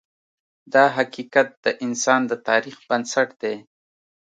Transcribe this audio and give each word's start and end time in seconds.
دا 0.73 0.85
حقیقت 0.97 1.47
د 1.63 1.65
انسان 1.85 2.21
د 2.27 2.33
تاریخ 2.47 2.75
بنسټ 2.87 3.29
دی. 3.41 3.55